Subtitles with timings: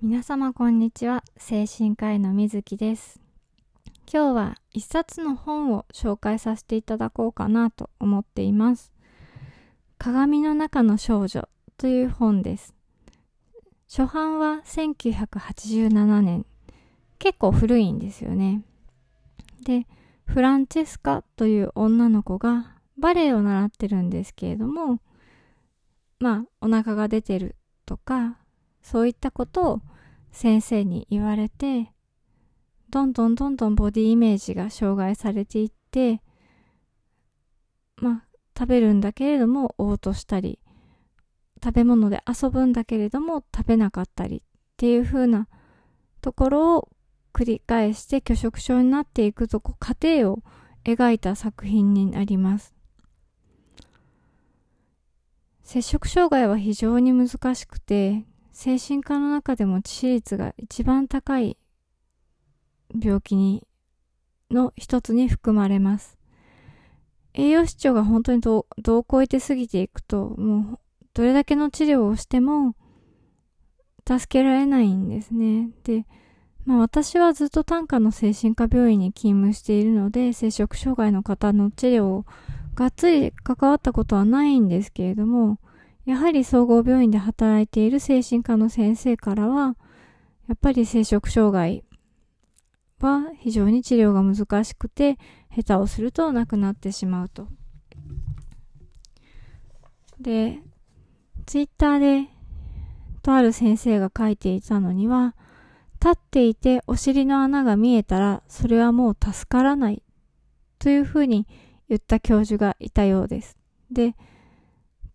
[0.00, 1.24] 皆様こんにちは。
[1.36, 3.20] 精神科医の水木です。
[4.06, 8.92] 今日は一冊の本を紹介させていただこうかなと思っています。
[9.98, 12.76] 鏡の中の少女という本です。
[13.88, 16.46] 初版は1987年。
[17.18, 18.62] 結構古いんですよね。
[19.64, 19.88] で
[20.26, 25.00] フランチェスカという女の子がバレエを習ってるんですけれども
[26.20, 28.38] まあお腹が出てるとか
[28.82, 29.82] そういったことを
[30.30, 31.92] 先生に言われて、
[32.90, 36.22] どんどんどんどんボディイメージが障害されていって、
[37.96, 38.24] まあ、
[38.58, 40.58] 食べるんだけれども、嘔吐したり、
[41.62, 44.40] 食べ物で遊ぶんだけれども、食べなかったりっ
[44.76, 45.48] ていう風な
[46.20, 46.88] ところを
[47.32, 50.42] 繰り返して拒食症になっていくとこ過程を
[50.84, 52.74] 描いた作品になります。
[55.62, 58.24] 摂食障害は非常に難しくて、
[58.60, 61.56] 精神科の中でも致死率が一番高い
[62.92, 63.64] 病気に
[64.50, 66.18] の一つに含まれます。
[67.34, 68.66] 栄養失調が本当に度
[68.98, 70.78] を超えて過ぎていくと、もう
[71.14, 72.74] どれだけの治療をしても
[74.04, 75.70] 助けられないんですね。
[75.84, 76.04] で、
[76.64, 82.26] まあ私はずっと短科の精神科病院に勤務しているので、摂食障害の方の治療を
[82.74, 85.60] がっつり関わったことはないんですけれども、
[86.08, 89.76] やはり総合病院で働いている精神科の先生からは、
[90.48, 91.84] やっぱり生殖障害
[92.98, 95.18] は非常に治療が難しくて、
[95.54, 97.48] 下手をすると亡くなってしまうと。
[100.18, 100.62] で、
[101.44, 102.30] ツイッターで、
[103.20, 105.36] とある先生が書いていたのには、
[106.00, 110.02] 立っていてお尻の穴が見えたら、それはもう助からない。
[110.78, 111.46] というふうに
[111.86, 113.58] 言った教授がいたようです。
[113.90, 114.16] で、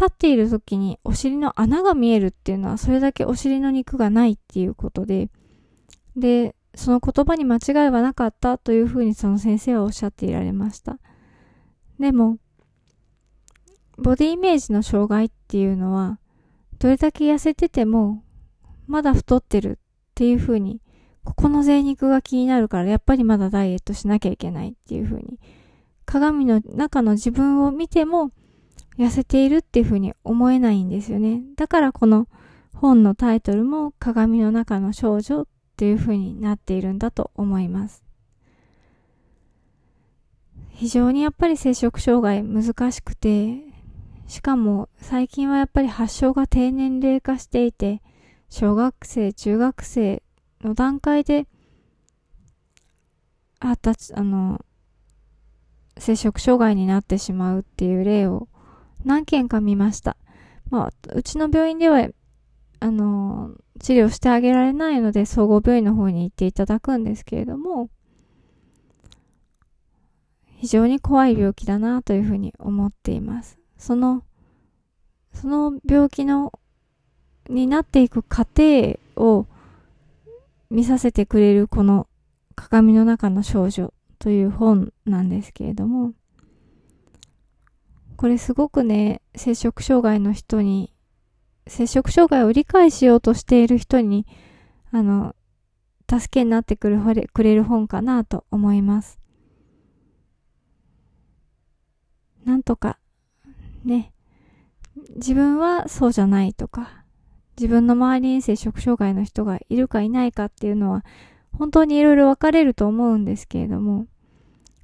[0.00, 5.28] 立っている時にお尻の穴が見えるっていうのはそれだけお尻の肉がないっていうことで、
[6.16, 10.98] で、その言葉に間違いはなかったというふうにその先生はおっしゃっていられました。
[11.98, 12.38] でも、
[13.98, 16.18] ボディイメージの障害っていうのは、
[16.78, 18.24] どれだけ痩せてても、
[18.86, 19.76] まだ太ってるっ
[20.14, 20.80] ていうふうに、
[21.24, 25.38] ここの贅肉が気になるからやっぱりまだダイエットしなきゃいけないっていうふうに、
[26.06, 28.30] 鏡の中の自分を見ても
[28.98, 31.42] 痩せているっていうふうに思えないんですよね。
[31.56, 32.28] だからこの
[32.74, 35.46] 本のタイトルも鏡の中の少女っ
[35.76, 38.04] ていうふうになっているんだと思います。
[40.70, 43.58] 非常にやっぱり摂食障害難しくて、
[44.26, 48.00] しかも最近はやっぱり発症が低年齢化していて、
[48.48, 50.22] 小学生、中学生
[50.62, 51.46] の段階で、
[53.58, 54.64] あたち、あの、
[55.98, 58.48] 摂食障害になってしまうっていう例を
[59.04, 60.16] 何件か見ました。
[60.70, 62.08] まあ、うちの病院では、
[62.80, 67.90] あの、治療してあげられないので、総合病院の方に行っていただくんですけれども、
[70.56, 73.58] 非常に怖い病気だなというふうに思っています。
[73.78, 74.22] その、
[75.32, 76.52] その病気の、
[77.48, 79.46] になっていく過程を
[80.68, 82.06] 見させてくれるこの
[82.54, 86.12] 鏡の中の少女という本なんですけれども、
[88.20, 90.92] これすごくね、摂食障害の人に、
[91.66, 94.26] 摂食障害を理解しようとしている人に、
[94.90, 95.34] あの、
[96.06, 97.00] 助けになってくる
[97.32, 99.18] くれる本かなと思います。
[102.44, 102.98] なんとか、
[103.86, 104.12] ね、
[105.16, 107.06] 自分はそうじゃないとか、
[107.56, 111.06] 自分の周りに摂食障害の人がいるかいないかっていうのは、
[111.56, 114.08] 本当にいろいろ分かれると思うんですけれども、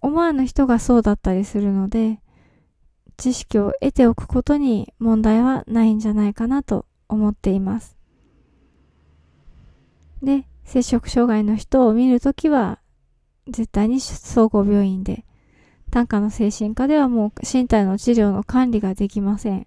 [0.00, 2.22] 思わぬ人がそうだったりするので、
[3.18, 7.96] 知識を得ておくことに問題はないんじゃないかなと思っています。
[10.22, 12.78] で、摂食障害の人を見るときは、
[13.48, 15.24] 絶対に総合病院で、
[15.90, 19.66] 単価の精神科ではもう身体の治療の管理ができません。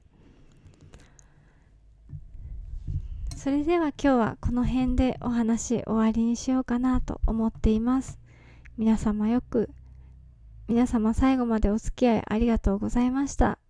[3.36, 8.18] それでは今日はこの辺でお話終わりにしようかなと思っています。
[8.78, 9.72] 皆様よく
[10.72, 13.61] 皆様最後までお付き合いありがとうございました。